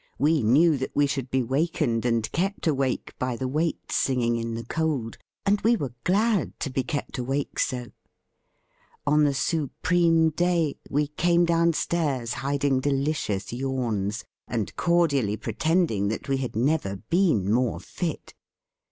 We 0.17 0.41
laiew 0.41 0.79
that 0.79 0.95
we 0.95 1.05
should 1.05 1.29
be 1.29 1.43
wakened 1.43 2.05
and 2.05 2.31
kept 2.31 2.65
awake 2.65 3.13
by 3.19 3.35
the 3.35 3.47
waits 3.47 3.97
singing 3.97 4.35
in 4.35 4.55
the 4.55 4.65
cold; 4.65 5.19
and 5.45 5.61
we 5.61 5.75
were 5.75 5.93
glad 6.05 6.59
to 6.61 6.71
be 6.71 6.81
kept 6.81 7.19
awake 7.19 7.59
so. 7.59 7.85
On 9.05 9.25
the 9.25 9.33
su 9.35 9.69
preme 9.83 10.35
day 10.35 10.79
we 10.89 11.05
came 11.05 11.45
downstairs 11.45 12.33
hiding 12.41 12.79
delicious 12.79 13.53
yawns, 13.53 14.25
and 14.47 14.75
cordially 14.75 15.37
pretend 15.37 15.91
ing 15.91 16.07
that 16.07 16.27
we 16.27 16.37
had 16.37 16.55
never 16.55 16.95
been 17.11 17.53
more 17.53 17.79
fit. 17.79 18.33